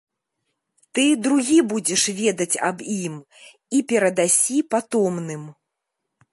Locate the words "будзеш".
1.73-2.03